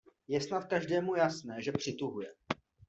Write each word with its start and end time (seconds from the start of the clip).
Je 0.29 0.41
snad 0.41 0.65
každému 0.65 1.15
jasné, 1.15 1.61
že 1.61 1.71
přituhuje. 1.71 2.33